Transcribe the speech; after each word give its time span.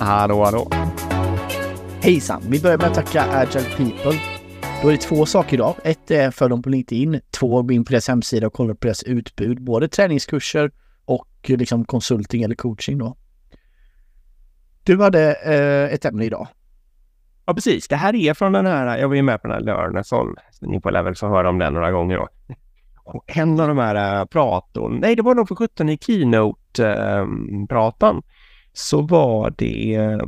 Hallå, 0.00 0.44
hallå. 0.44 0.70
Hejsan! 2.02 2.42
Vi 2.48 2.60
börjar 2.60 2.78
med 2.78 2.86
att 2.86 2.94
tacka 2.94 3.22
Agile 3.22 3.64
People. 3.64 4.20
Då 4.82 4.88
är 4.88 4.92
det 4.92 4.98
två 4.98 5.26
saker 5.26 5.54
idag. 5.54 5.74
Ett 5.84 6.10
är 6.10 6.30
för 6.30 6.48
dem 6.48 6.62
på 6.62 6.68
LinkedIn. 6.68 7.20
Två, 7.38 7.62
gå 7.62 7.72
in 7.72 7.84
på 7.84 7.90
deras 7.90 8.08
hemsida 8.08 8.46
och 8.46 8.52
kolla 8.52 8.74
på 8.74 8.80
deras 8.80 9.02
utbud. 9.02 9.62
Både 9.62 9.88
träningskurser 9.88 10.70
och 11.04 11.28
liksom 11.44 11.84
konsulting 11.84 12.42
eller 12.42 12.54
coaching 12.54 12.98
då. 12.98 13.16
Du 14.82 15.02
hade 15.02 15.34
eh, 15.34 15.94
ett 15.94 16.04
ämne 16.04 16.24
idag. 16.24 16.48
Ja, 17.46 17.54
precis. 17.54 17.88
Det 17.88 17.96
här 17.96 18.14
är 18.14 18.34
från 18.34 18.52
den 18.52 18.66
här, 18.66 18.98
jag 18.98 19.08
var 19.08 19.14
ju 19.14 19.22
med 19.22 19.42
på 19.42 19.48
den 19.48 19.56
här 19.56 19.64
Learnerson, 19.64 20.34
ni 20.60 20.80
på 20.80 20.90
Level 20.90 21.14
får 21.14 21.28
höra 21.28 21.48
om 21.48 21.58
den 21.58 21.74
några 21.74 21.92
gånger 21.92 22.16
då. 22.16 22.28
Och 23.04 23.36
en 23.36 23.60
av 23.60 23.68
de 23.68 23.78
här 23.78 24.20
äh, 24.20 24.24
pratorn, 24.24 24.98
nej 25.02 25.16
det 25.16 25.22
var 25.22 25.34
nog 25.34 25.48
för 25.48 25.54
17 25.54 25.88
i 25.88 25.98
Keynote-pratan, 25.98 28.16
äh, 28.16 28.22
så 28.74 29.00
var 29.00 29.54
det 29.58 29.94
eh, 29.94 30.18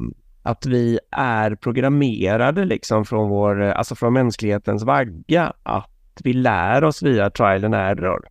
att 0.42 0.66
vi 0.66 0.98
är 1.10 1.55
programmerade 1.55 2.64
liksom 2.64 3.05
från 3.05 3.28
vår, 3.28 3.62
eh, 3.62 3.78
alltså 3.78 3.95
från 3.95 4.12
mänsklighetens 4.12 4.84
vagga, 4.84 5.52
att 5.62 6.20
vi 6.24 6.32
lär 6.32 6.84
oss 6.84 7.02
via 7.02 7.30
trial 7.30 7.64
and 7.64 7.74
error. 7.74 8.28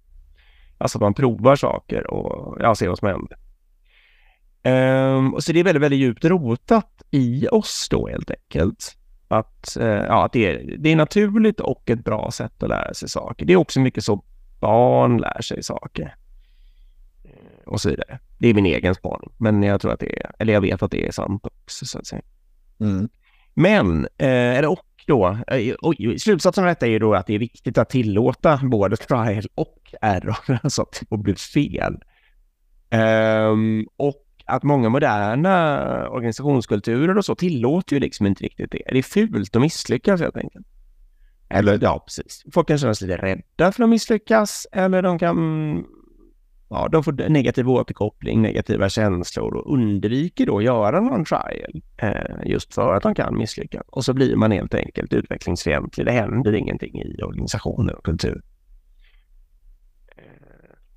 Alltså 0.77 0.97
att 0.97 1.01
man 1.01 1.13
provar 1.13 1.55
saker 1.55 2.11
och 2.11 2.57
ja, 2.59 2.75
ser 2.75 2.87
vad 2.87 2.99
som 2.99 3.07
händer. 3.07 3.37
Um, 4.65 5.33
och 5.33 5.43
så 5.43 5.51
det 5.51 5.59
är 5.59 5.63
väldigt, 5.63 5.83
väldigt 5.83 5.99
djupt 5.99 6.25
rotat 6.25 7.03
i 7.11 7.47
oss 7.51 7.87
då 7.91 8.07
helt 8.07 8.31
enkelt. 8.31 8.97
Att, 9.27 9.77
uh, 9.79 9.85
ja, 9.87 10.25
att 10.25 10.33
det, 10.33 10.45
är, 10.45 10.77
det 10.77 10.91
är 10.91 10.95
naturligt 10.95 11.59
och 11.59 11.89
ett 11.89 12.03
bra 12.03 12.31
sätt 12.31 12.63
att 12.63 12.69
lära 12.69 12.93
sig 12.93 13.09
saker. 13.09 13.45
Det 13.45 13.53
är 13.53 13.57
också 13.57 13.79
mycket 13.79 14.03
så 14.03 14.23
barn 14.59 15.17
lär 15.17 15.41
sig 15.41 15.63
saker. 15.63 16.15
Och 17.65 17.81
så 17.81 17.89
vidare. 17.89 18.19
Det 18.37 18.47
är 18.47 18.53
min 18.53 18.65
egen 18.65 18.95
spaning, 18.95 19.31
men 19.37 19.63
jag 19.63 19.81
tror 19.81 19.91
att 19.91 19.99
det 19.99 20.19
är, 20.19 20.31
eller 20.39 20.53
jag 20.53 20.61
vet 20.61 20.83
att 20.83 20.91
det 20.91 21.07
är 21.07 21.11
sant 21.11 21.45
också 21.45 21.85
så 21.85 21.99
att 21.99 22.07
säga. 22.07 22.21
Mm. 22.79 23.09
Men, 23.53 23.99
uh, 24.05 24.07
eller 24.17 24.67
och 24.67 24.85
då, 25.07 25.37
och 25.81 25.95
slutsatsen 26.17 26.63
av 26.63 26.67
detta 26.67 26.85
är 26.85 26.89
ju 26.89 26.99
då 26.99 27.13
att 27.13 27.27
det 27.27 27.35
är 27.35 27.39
viktigt 27.39 27.77
att 27.77 27.89
tillåta 27.89 28.59
både 28.63 28.97
trial 28.97 29.43
och 29.55 29.93
error, 30.01 30.59
alltså 30.63 30.81
att 30.81 31.03
det 31.09 31.17
blir 31.17 31.35
fel. 31.35 31.97
Um, 32.91 33.87
och 33.95 34.25
att 34.45 34.63
många 34.63 34.89
moderna 34.89 36.09
organisationskulturer 36.09 37.17
och 37.17 37.25
så 37.25 37.35
tillåter 37.35 37.95
ju 37.95 37.99
liksom 37.99 38.25
inte 38.25 38.43
riktigt 38.43 38.71
det. 38.71 38.81
Det 38.91 38.97
är 38.97 39.03
fult 39.03 39.55
att 39.55 39.61
misslyckas 39.61 40.21
helt 40.21 40.37
enkelt. 40.37 40.67
Eller 41.49 41.79
ja, 41.81 42.03
precis. 42.05 42.43
Folk 42.53 42.67
kan 42.67 42.77
känna 42.77 42.95
sig 42.95 43.07
lite 43.07 43.21
rädda 43.21 43.71
för 43.71 43.83
att 43.83 43.89
misslyckas 43.89 44.67
eller 44.71 45.01
de 45.01 45.19
kan 45.19 45.85
ja, 46.69 46.87
de 46.91 47.03
får 47.03 47.29
negativ 47.29 47.69
återkoppling, 47.69 48.41
negativa 48.41 48.89
känslor 48.89 49.55
och 49.55 49.73
undviker 49.73 50.45
då 50.45 50.57
att 50.57 50.63
göra 50.63 50.99
någon 50.99 51.25
trial 51.25 51.81
eh, 51.97 52.45
just 52.45 52.73
för 52.73 52.93
att 52.93 53.03
de 53.03 53.15
kan 53.15 53.37
misslyckas. 53.37 53.83
Och 53.87 54.05
så 54.05 54.13
blir 54.13 54.35
man 54.35 54.51
helt 54.51 54.73
enkelt 54.73 55.13
utvecklingsfientlig. 55.13 56.05
Det 56.05 56.11
händer 56.11 56.53
ingenting 56.53 57.01
i 57.01 57.23
organisationer 57.23 57.95
och 57.95 58.05
kultur. 58.05 58.41
Eh, 60.17 60.23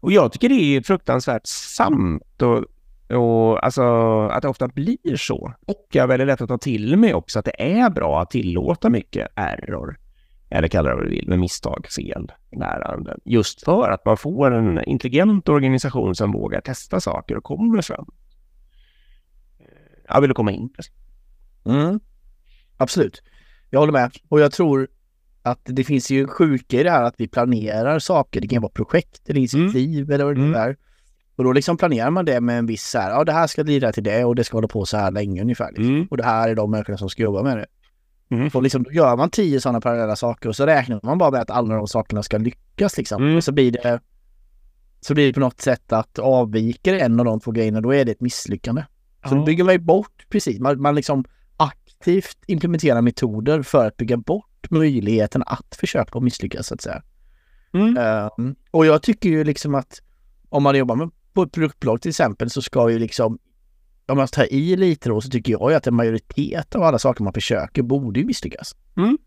och 0.00 0.12
jag 0.12 0.33
tycker 0.33 0.48
det 0.48 0.77
är 0.77 0.83
fruktansvärt 0.83 1.47
sant 1.47 2.42
och 2.42 2.64
och 3.16 3.64
alltså 3.64 3.82
att 4.27 4.42
det 4.42 4.48
ofta 4.48 4.69
blir 4.69 5.16
så. 5.16 5.53
Och 5.66 5.86
jag 5.92 6.03
är 6.03 6.06
väldigt 6.06 6.27
lätt 6.27 6.41
att 6.41 6.48
ta 6.48 6.58
till 6.58 6.97
mig 6.97 7.14
också 7.14 7.38
att 7.38 7.44
det 7.44 7.62
är 7.62 7.91
bra 7.91 8.22
att 8.22 8.30
tillåta 8.30 8.91
mycket 8.91 9.28
error. 9.34 9.98
Eller 10.50 10.68
kalla 10.68 10.88
det 10.88 10.94
vad 10.94 11.04
du 11.04 11.10
vill, 11.10 11.28
med 11.28 11.38
misstag, 11.38 11.86
fel, 11.96 12.32
lärande. 12.56 13.16
Just 13.24 13.64
för 13.64 13.91
att 13.91 14.04
man 14.04 14.16
får 14.16 14.50
en 14.50 14.84
intelligent 14.84 15.48
organisation 15.48 16.14
som 16.14 16.32
vågar 16.32 16.60
testa 16.60 17.00
saker 17.00 17.36
och 17.36 17.44
kommer 17.44 17.82
fram. 17.82 18.06
Jag 20.08 20.20
vill 20.20 20.34
komma 20.34 20.52
in. 20.52 20.70
Mm. 21.64 22.00
Absolut. 22.76 23.22
Jag 23.70 23.81
håller 23.81 23.92
med. 23.92 24.10
Och 24.28 24.41
jag 24.41 24.53
tror 24.53 24.88
att 25.42 25.60
det 25.64 25.84
finns 25.84 26.10
ju 26.10 26.26
sjuka 26.26 26.81
i 26.81 26.82
det 26.82 26.91
här 26.91 27.03
att 27.03 27.14
vi 27.16 27.28
planerar 27.28 27.98
saker. 27.98 28.41
Det 28.41 28.48
kan 28.48 28.62
vara 28.62 28.72
projekt 28.72 29.28
eller 29.28 29.38
initiativ 29.38 29.98
mm. 29.98 30.10
eller 30.10 30.25
vad 30.25 30.34
det 30.34 30.41
mm. 30.41 30.54
är. 30.54 30.76
Och 31.37 31.44
då 31.44 31.53
liksom 31.53 31.76
planerar 31.76 32.10
man 32.10 32.25
det 32.25 32.41
med 32.41 32.58
en 32.58 32.66
viss 32.66 32.84
så 32.84 32.98
här, 32.98 33.10
ja 33.10 33.25
det 33.25 33.32
här 33.32 33.47
ska 33.47 33.62
leda 33.62 33.92
till 33.92 34.04
det 34.04 34.25
och 34.25 34.34
det 34.34 34.44
ska 34.44 34.56
hålla 34.56 34.69
på 34.69 34.87
så 34.87 34.97
här 34.97 35.10
länge 35.10 35.42
ungefär. 35.42 35.69
Liksom. 35.69 35.94
Mm. 35.94 36.06
Och 36.10 36.16
det 36.16 36.25
här 36.25 36.48
är 36.48 36.54
de 36.54 36.70
människorna 36.70 36.98
som 36.98 37.08
ska 37.10 37.22
jobba 37.22 37.42
med 37.42 37.58
det. 37.58 37.66
Mm. 38.31 38.50
Och 38.55 38.62
liksom, 38.62 38.83
då 38.83 38.93
gör 38.93 39.16
man 39.16 39.31
tio 39.31 39.61
sådana 39.61 39.81
parallella 39.81 40.16
saker 40.16 40.49
och 40.49 40.56
så 40.56 40.66
räknar 40.66 41.00
man 41.03 41.19
bara 41.19 41.31
med 41.31 41.41
att 41.41 41.50
alla 41.50 41.75
de 41.75 41.89
sakerna 41.89 42.22
ska 42.22 42.39
lyckas 42.39 42.97
liksom. 42.99 43.22
Mm. 43.22 43.37
Och 43.37 43.44
så 43.44 43.53
blir 43.53 43.72
det 43.72 44.00
så 45.00 45.15
blir 45.15 45.27
det 45.27 45.33
på 45.33 45.41
något 45.41 45.61
sätt 45.61 45.93
att 45.93 46.19
avviker 46.19 46.94
en 46.94 47.21
av 47.21 47.27
de 47.27 47.41
två 47.41 47.50
grejerna, 47.50 47.81
då 47.81 47.94
är 47.94 48.05
det 48.05 48.12
ett 48.12 48.21
misslyckande. 48.21 48.84
Så 49.28 49.34
då 49.34 49.44
bygger 49.44 49.65
man 49.65 49.72
ju 49.72 49.78
bort, 49.78 50.27
precis, 50.28 50.61
man, 50.61 50.81
man 50.81 50.94
liksom 50.94 51.25
aktivt 51.56 52.38
implementerar 52.47 53.03
metoder 53.03 53.62
för 53.62 53.87
att 53.87 53.97
bygga 53.97 54.17
bort 54.17 54.71
möjligheten 54.71 55.43
att 55.47 55.77
försöka 55.81 56.21
misslyckas 56.21 56.67
så 56.67 56.75
att 56.75 56.81
säga. 56.81 57.03
Mm. 57.72 57.99
Um, 58.38 58.56
och 58.71 58.87
jag 58.87 59.03
tycker 59.03 59.28
ju 59.28 59.44
liksom 59.44 59.75
att 59.75 60.03
om 60.49 60.62
man 60.62 60.78
jobbar 60.78 60.97
med 60.97 61.11
på 61.33 61.43
ett 61.43 61.53
produktbolag 61.53 62.03
till 62.03 62.09
exempel 62.09 62.50
så 62.50 62.62
ska 62.62 62.91
ju 62.91 62.99
liksom 62.99 63.38
om 64.08 64.16
man 64.16 64.28
tar 64.28 64.52
i 64.52 64.76
lite 64.76 65.08
då 65.08 65.20
så 65.20 65.28
tycker 65.28 65.52
jag 65.52 65.70
ju 65.70 65.76
att 65.76 65.86
en 65.86 65.94
majoritet 65.94 66.74
av 66.74 66.82
alla 66.82 66.98
saker 66.98 67.24
man 67.24 67.32
försöker 67.32 67.82
borde 67.82 68.20
ju 68.20 68.26
misslyckas. 68.26 68.76
Mm. 68.96 69.19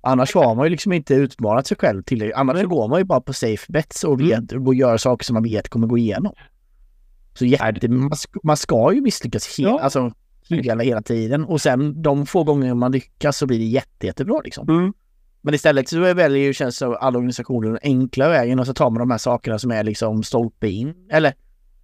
Annars 0.00 0.34
har 0.34 0.54
man 0.54 0.66
ju 0.66 0.70
liksom 0.70 0.92
inte 0.92 1.14
utmanat 1.14 1.66
sig 1.66 1.76
själv 1.76 2.02
till 2.02 2.32
Annars 2.34 2.62
går 2.62 2.88
man 2.88 2.98
ju 2.98 3.04
bara 3.04 3.20
på 3.20 3.32
safe 3.32 3.72
bets 3.72 4.04
och, 4.04 4.20
vet, 4.20 4.52
mm. 4.52 4.66
och 4.66 4.74
gör 4.74 4.96
saker 4.96 5.24
som 5.24 5.34
man 5.34 5.42
vet 5.42 5.68
kommer 5.68 5.86
gå 5.86 5.98
igenom. 5.98 6.32
Så 7.34 7.44
jätte, 7.44 7.88
man, 7.88 8.16
ska, 8.16 8.40
man 8.42 8.56
ska 8.56 8.92
ju 8.94 9.00
misslyckas 9.00 9.58
he, 9.58 9.62
ja. 9.62 9.80
alltså, 9.80 10.12
hela, 10.48 10.82
hela 10.82 11.02
tiden 11.02 11.44
och 11.44 11.60
sen 11.60 12.02
de 12.02 12.26
få 12.26 12.44
gånger 12.44 12.74
man 12.74 12.92
lyckas 12.92 13.36
så 13.36 13.46
blir 13.46 13.58
det 13.58 13.64
jätte, 13.64 14.06
jättebra 14.06 14.40
liksom. 14.44 14.68
Mm. 14.68 14.92
Men 15.42 15.54
istället 15.54 15.88
så 15.88 16.00
väljer 16.00 16.44
ju, 16.44 16.52
känns 16.52 16.78
det 16.78 16.98
alla 16.98 17.18
organisationer 17.18 17.68
den 17.68 17.78
enkla 17.82 18.28
vägen 18.28 18.58
och 18.58 18.66
så 18.66 18.74
tar 18.74 18.90
man 18.90 18.98
de 18.98 19.10
här 19.10 19.18
sakerna 19.18 19.58
som 19.58 19.70
är 19.70 19.84
liksom 19.84 20.22
stolpe 20.22 20.68
in. 20.68 20.94
Eller, 21.10 21.34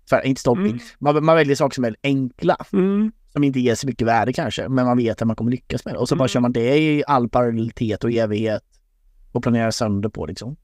för, 0.08 0.26
inte 0.26 0.40
stolpe 0.40 0.62
in. 0.62 0.68
Mm. 0.68 0.80
Man, 0.98 1.24
man 1.24 1.36
väljer 1.36 1.56
saker 1.56 1.74
som 1.74 1.84
är 1.84 1.96
enkla. 2.02 2.56
Mm. 2.72 3.12
Som 3.32 3.44
inte 3.44 3.60
ger 3.60 3.74
så 3.74 3.86
mycket 3.86 4.06
värde 4.06 4.32
kanske, 4.32 4.68
men 4.68 4.86
man 4.86 4.96
vet 4.96 5.22
att 5.22 5.26
man 5.26 5.36
kommer 5.36 5.50
lyckas 5.50 5.84
med 5.84 5.94
det. 5.94 5.98
Och 5.98 6.08
så 6.08 6.14
mm. 6.14 6.18
bara 6.18 6.28
kör 6.28 6.40
man 6.40 6.52
det 6.52 6.78
i 6.78 7.04
all 7.06 7.28
parallellitet 7.28 8.04
och 8.04 8.12
evighet. 8.12 8.62
Och 9.32 9.42
planerar 9.42 9.70
sönder 9.70 10.08
på 10.08 10.26
liksom. 10.26 10.56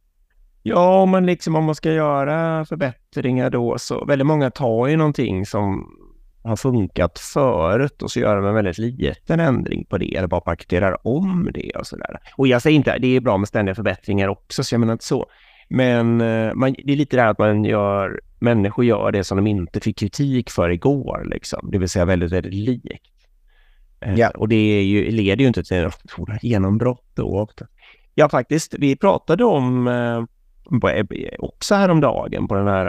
Ja, 0.63 1.07
men 1.07 1.27
liksom 1.27 1.57
om 1.57 1.65
man 1.65 1.75
ska 1.75 1.93
göra 1.93 2.65
förbättringar 2.65 3.51
då 3.51 3.79
så 3.79 4.05
väldigt 4.05 4.27
många 4.27 4.51
tar 4.51 4.87
ju 4.87 4.97
någonting 4.97 5.47
som 5.47 5.97
har 6.45 6.57
funkat 6.57 7.19
förut 7.19 8.03
och 8.03 8.11
så 8.11 8.21
gör 8.21 8.37
de 8.37 8.47
en 8.47 8.55
väldigt 8.55 8.79
liten 8.79 9.41
ändring 9.41 9.85
på 9.85 9.99
det 9.99 10.17
eller 10.17 10.29
bara 10.29 10.41
paketerar 10.41 11.07
om 11.07 11.51
det 11.55 11.71
och 11.71 11.87
sådär. 11.87 12.19
Och 12.37 12.47
jag 12.47 12.63
säger 12.63 12.77
inte, 12.77 12.99
det 12.99 13.17
är 13.17 13.21
bra 13.21 13.37
med 13.39 13.49
ständiga 13.49 13.75
förbättringar 13.75 14.29
också, 14.29 14.65
så 14.65 14.75
jag 14.75 14.81
menar 14.81 14.93
inte 14.93 15.05
så. 15.05 15.27
Men 15.75 16.21
eh, 16.21 16.55
man, 16.55 16.75
det 16.85 16.93
är 16.93 16.97
lite 16.97 17.17
det 17.17 17.23
här 17.23 17.31
att 17.31 17.39
man 17.39 17.65
gör, 17.65 18.21
människor 18.39 18.85
gör 18.85 19.13
det 19.13 19.25
som 19.25 19.37
de 19.37 19.47
inte 19.47 19.81
fick 19.81 19.99
kritik 19.99 20.51
för 20.51 20.71
igår, 20.71 21.25
liksom. 21.31 21.71
det 21.73 21.79
vill 21.79 21.89
säga 21.89 22.05
väldigt, 22.05 22.33
väldigt 22.33 22.55
likt. 22.55 23.27
Eh, 24.01 24.15
ja. 24.15 24.31
Och 24.31 24.49
det 24.49 24.83
ju, 24.83 25.11
leder 25.11 25.43
ju 25.43 25.49
inte 25.49 25.63
till 25.63 25.89
några 26.19 26.39
genombrott 26.43 27.07
då. 27.15 27.49
Ja, 28.15 28.29
faktiskt, 28.29 28.75
vi 28.79 28.97
pratade 28.97 29.45
om 29.45 29.89
eh, 29.89 30.25
också 31.39 31.75
häromdagen 31.75 32.49
på 32.49 32.55
den 32.55 32.67
här, 32.67 32.85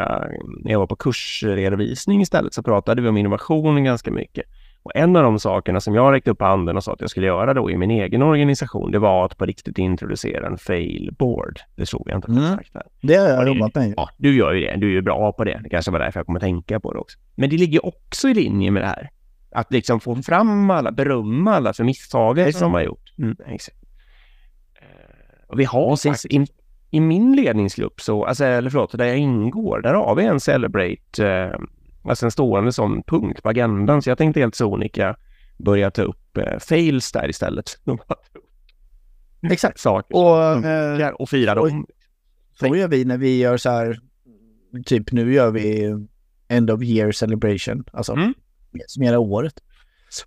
när 0.64 0.72
jag 0.72 0.80
var 0.80 0.88
på 0.88 0.96
kursredovisning 0.96 2.22
istället, 2.22 2.54
så 2.54 2.64
pratade 2.64 3.02
vi 3.02 3.08
om 3.08 3.18
innovation 3.18 3.84
ganska 3.84 4.12
mycket. 4.12 4.46
Och 4.84 4.92
en 4.96 5.16
av 5.16 5.24
de 5.24 5.40
sakerna 5.40 5.80
som 5.80 5.96
jag 5.96 6.14
räckte 6.14 6.32
upp 6.32 6.42
handen 6.42 6.78
och 6.78 6.84
sa 6.84 6.94
att 6.94 7.02
jag 7.02 7.10
skulle 7.10 7.28
göra 7.28 7.54
då 7.54 7.72
i 7.72 7.78
min 7.78 7.92
egen 7.92 8.22
organisation, 8.22 8.92
det 8.92 9.00
var 9.00 9.26
att 9.26 9.38
på 9.38 9.46
riktigt 9.46 9.78
introducera 9.78 10.48
en 10.48 10.58
fail 10.58 11.16
board. 11.20 11.60
Det 11.76 11.86
såg 11.86 12.04
jag 12.06 12.18
inte 12.18 12.32
mm. 12.32 12.44
sagt 12.44 12.70
här. 12.74 12.84
Det 13.02 13.16
har 13.16 13.28
jag 13.28 13.48
jobbat 13.48 13.76
med. 13.76 13.94
Ja, 13.98 14.10
du 14.18 14.36
gör 14.36 14.54
ju 14.54 14.62
det. 14.62 14.76
Du 14.78 14.88
är 14.88 14.92
ju 14.92 15.02
bra 15.02 15.32
på 15.32 15.44
det. 15.44 15.60
Det 15.64 15.70
kanske 15.70 15.92
var 15.92 16.00
därför 16.00 16.20
jag 16.20 16.26
kommer 16.26 16.40
att 16.40 16.44
tänka 16.44 16.80
på 16.80 16.94
det 16.94 17.00
också. 17.00 17.20
Men 17.36 17.50
det 17.50 17.58
ligger 17.58 17.86
också 17.86 18.30
i 18.30 18.34
linje 18.34 18.72
med 18.72 18.84
det 18.84 18.88
här. 18.88 19.10
Att 19.52 19.72
liksom 19.72 20.00
få 20.00 20.16
fram 20.16 20.70
alla, 20.70 20.92
berömma 20.92 21.56
alla 21.56 21.74
för 21.74 21.84
misstagen 21.84 22.54
som 22.54 22.62
de 22.62 22.74
har 22.74 22.82
gjort. 22.82 23.14
Mm, 23.18 23.38
exakt. 23.48 23.78
Eh, 24.82 25.48
och 25.48 25.60
vi 25.60 25.64
har 25.64 25.96
faktiskt 25.96 26.50
i 26.94 27.00
min 27.00 27.36
ledningsgrupp, 27.36 28.02
så, 28.02 28.26
alltså, 28.26 28.46
eller 28.46 28.70
förlåt, 28.70 28.98
där 28.98 29.06
jag 29.06 29.18
ingår, 29.18 29.82
där 29.82 29.94
har 29.94 30.16
vi 30.16 30.26
en 30.26 30.40
Celebrate, 30.40 31.28
eh, 31.28 31.60
alltså 32.04 32.26
en 32.26 32.32
stående 32.32 32.72
sån 32.72 33.04
punkt 33.04 33.44
på 33.44 33.50
agendan. 33.50 34.02
Så 34.02 34.10
jag 34.10 34.18
tänkte 34.18 34.40
helt 34.40 34.56
sonika 34.56 35.16
börja 35.58 35.92
ta 35.92 36.02
upp 36.02 36.38
eh, 36.38 36.60
fails 36.60 37.12
där 37.12 37.30
istället. 37.30 37.80
Exakt. 39.52 39.80
Saker. 39.80 40.16
Och, 40.16 40.66
eh, 40.66 41.10
och 41.10 41.30
fira 41.30 41.56
dem. 41.56 41.86
Så 42.60 42.76
gör 42.76 42.88
vi 42.88 43.06
när 43.06 43.18
vi 43.18 43.38
gör 43.38 43.58
så 43.58 43.70
här, 43.70 44.00
typ 44.86 45.12
nu 45.12 45.34
gör 45.34 45.52
vi 45.52 45.96
End 46.48 46.72
of 46.72 46.82
Year 46.84 47.12
Celebration, 47.12 47.84
alltså 47.94 48.14
mm. 48.14 48.34
summera 48.88 49.20
året. 49.20 49.54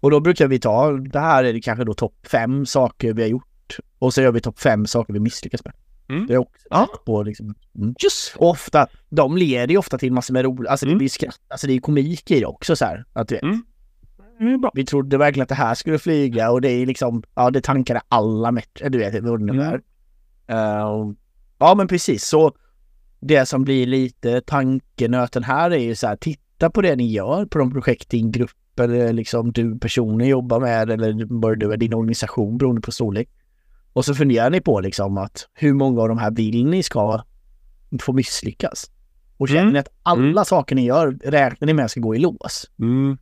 Och 0.00 0.10
då 0.10 0.20
brukar 0.20 0.48
vi 0.48 0.58
ta, 0.58 0.92
det 0.92 1.20
här 1.20 1.44
är 1.44 1.52
det 1.52 1.60
kanske 1.60 1.84
då 1.84 1.94
topp 1.94 2.26
fem 2.30 2.66
saker 2.66 3.12
vi 3.12 3.22
har 3.22 3.28
gjort. 3.28 3.76
Och 3.98 4.14
så 4.14 4.22
gör 4.22 4.32
vi 4.32 4.40
topp 4.40 4.58
fem 4.58 4.86
saker 4.86 5.12
vi 5.12 5.20
misslyckas 5.20 5.64
med. 5.64 5.74
Mm. 6.08 6.26
Det 6.26 6.34
är 6.34 6.38
också 6.38 6.66
ja. 6.70 6.88
på 7.06 7.22
liksom. 7.22 7.54
Mm. 7.78 7.94
Just. 7.98 8.36
Och 8.36 8.50
ofta, 8.50 8.86
de 9.08 9.36
leder 9.36 9.68
ju 9.68 9.78
ofta 9.78 9.98
till 9.98 10.12
massor 10.12 10.34
med 10.34 10.44
roligt, 10.44 10.70
alltså 10.70 10.86
mm. 10.86 10.94
det 10.94 10.98
blir 10.98 11.08
skratt, 11.08 11.40
alltså 11.48 11.66
det 11.66 11.72
är 11.72 11.80
komik 11.80 12.30
i 12.30 12.40
det 12.40 12.46
också 12.46 12.76
så 12.76 12.84
här. 12.84 13.04
Att 13.12 13.28
du 13.28 13.34
vet. 13.34 13.42
Mm. 13.42 13.62
Mm, 14.40 14.64
Vi 14.74 14.84
trodde 14.84 15.18
verkligen 15.18 15.42
att 15.42 15.48
det 15.48 15.54
här 15.54 15.74
skulle 15.74 15.98
flyga 15.98 16.50
och 16.50 16.60
det 16.60 16.68
är 16.68 16.86
liksom, 16.86 17.22
ja 17.34 17.50
det 17.50 17.60
tankade 17.60 18.00
alla 18.08 18.50
metriker, 18.52 18.90
du 18.90 18.98
vet 18.98 19.14
ungefär. 19.14 19.74
Uh, 20.50 21.12
ja 21.58 21.74
men 21.76 21.88
precis 21.88 22.24
så 22.24 22.52
det 23.20 23.46
som 23.46 23.64
blir 23.64 23.86
lite 23.86 24.40
tankenöten 24.40 25.42
här 25.42 25.70
är 25.70 25.78
ju 25.78 25.94
så 25.94 26.06
här, 26.06 26.16
titta 26.16 26.70
på 26.70 26.82
det 26.82 26.96
ni 26.96 27.12
gör 27.12 27.46
på 27.46 27.58
de 27.58 27.72
projekt 27.72 28.10
din 28.10 28.30
grupp 28.30 28.80
eller 28.80 29.12
liksom 29.12 29.52
du 29.52 29.78
personligen 29.78 30.30
jobbar 30.30 30.60
med 30.60 30.90
eller 30.90 31.40
vad 31.40 31.58
du 31.58 31.72
är 31.72 31.76
din 31.76 31.94
organisation 31.94 32.58
beroende 32.58 32.80
på 32.80 32.92
storlek. 32.92 33.28
Och 33.96 34.04
så 34.04 34.14
funderar 34.14 34.50
ni 34.50 34.60
på 34.60 34.80
liksom 34.80 35.18
att 35.18 35.48
hur 35.54 35.72
många 35.74 36.00
av 36.02 36.08
de 36.08 36.18
här 36.18 36.30
vill 36.30 36.66
ni 36.66 36.82
ska 36.82 37.22
få 38.00 38.12
misslyckas? 38.12 38.90
Och 39.36 39.48
känner 39.48 39.60
Mm. 39.62 39.72
ni 39.72 39.78
att 39.78 39.88
alla 40.02 40.22
Mm. 40.32 40.44
saker 40.44 40.74
ni 40.76 40.84
gör 40.84 41.12
räknar 41.24 41.66
ni 41.66 41.72
med 41.74 41.90
ska 41.90 42.00
gå 42.00 42.14
i 42.14 42.18
lås? 42.18 42.70
Mm. 42.80 43.18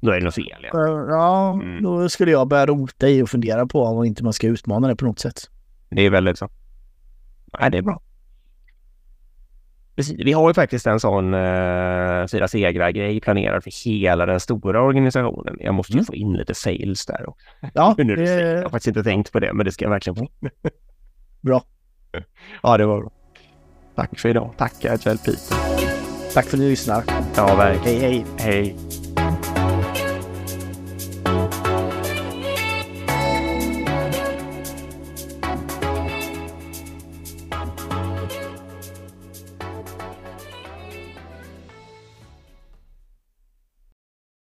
Då 0.00 0.10
är 0.10 0.18
det 0.18 0.24
något 0.24 0.34
fel. 0.34 0.66
Ja. 0.72 1.06
Ja, 1.08 1.52
Mm. 1.52 1.82
då 1.82 2.08
skulle 2.08 2.30
jag 2.30 2.48
börja 2.48 2.66
rota 2.66 3.08
i 3.08 3.22
och 3.22 3.28
fundera 3.30 3.66
på 3.66 3.82
om 3.84 4.04
inte 4.04 4.24
man 4.24 4.32
ska 4.32 4.46
utmana 4.46 4.88
det 4.88 4.96
på 4.96 5.04
något 5.04 5.18
sätt. 5.18 5.50
Det 5.90 6.02
är 6.06 6.10
väldigt 6.10 6.38
så. 6.38 6.48
Nej, 7.60 7.70
det 7.70 7.78
är 7.78 7.82
bra. 7.82 8.02
Precis. 9.96 10.16
Vi 10.18 10.32
har 10.32 10.50
ju 10.50 10.54
faktiskt 10.54 10.86
en 10.86 11.00
sån 11.00 11.34
uh, 11.34 12.26
Fyra 12.26 12.48
segrar-grej 12.48 13.20
planerad 13.20 13.64
för 13.64 13.84
hela 13.84 14.26
den 14.26 14.40
stora 14.40 14.82
organisationen. 14.82 15.56
Jag 15.60 15.74
måste 15.74 15.92
ju 15.92 15.96
Mm. 15.96 16.04
få 16.04 16.14
in 16.14 16.32
lite 16.32 16.54
sales 16.54 17.06
där 17.06 17.28
också. 17.28 17.46
Ja, 17.74 17.94
Nu 17.98 18.16
det. 18.16 18.40
Jag 18.40 18.62
har 18.62 18.70
faktiskt 18.70 18.86
inte 18.86 19.02
tänkt 19.02 19.32
på 19.32 19.40
det, 19.40 19.52
men 19.52 19.66
det 19.66 19.72
ska 19.72 19.84
jag 19.84 19.90
verkligen 19.90 20.16
få. 20.16 20.28
bra. 21.40 21.62
Ja, 22.62 22.76
det 22.76 22.86
var 22.86 23.00
bra. 23.00 23.10
Tack 23.96 24.18
för 24.18 24.28
idag. 24.28 24.54
Tack 24.56 24.84
Agile 24.84 25.16
Peter. 25.16 25.56
Tack 26.34 26.44
för 26.46 26.56
att 26.56 26.60
ni 26.60 26.68
lyssnar. 26.68 27.04
Ja, 27.36 27.54
verkligen. 27.56 28.00
Hej 28.00 28.24
hej! 28.38 28.52
Hej. 28.52 28.76